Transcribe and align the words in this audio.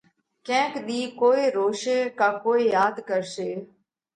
ڪينڪ 0.45 0.73
ۮِي 0.87 1.01
ڪوئي 1.19 1.43
روشي 1.57 1.99
ڪا 2.19 2.29
ڪوئي 2.43 2.63
ياڌ 2.75 2.95
ڪرشي 3.09 3.51